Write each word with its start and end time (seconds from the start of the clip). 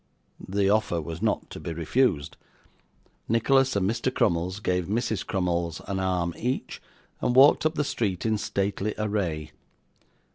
The 0.49 0.67
offer 0.67 0.99
was 0.99 1.21
not 1.21 1.51
to 1.51 1.59
be 1.59 1.73
refused; 1.73 2.35
Nicholas 3.29 3.75
and 3.75 3.87
Mr. 3.87 4.11
Crummles 4.11 4.59
gave 4.59 4.87
Mrs 4.87 5.23
Crummles 5.23 5.79
an 5.87 5.99
arm 5.99 6.33
each, 6.39 6.81
and 7.21 7.35
walked 7.35 7.67
up 7.67 7.75
the 7.75 7.83
street 7.83 8.25
in 8.25 8.39
stately 8.39 8.95
array. 8.97 9.51